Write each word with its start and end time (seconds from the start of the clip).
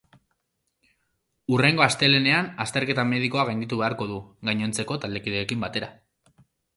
Hurrengo 1.55 1.83
astelehenean 1.87 2.49
azterketa 2.65 3.05
medikoa 3.09 3.43
gainditu 3.49 3.79
beharko 3.81 4.07
du, 4.13 4.17
gainontzeko 4.51 4.97
taldekideekin 5.05 5.67
batera. 5.67 5.91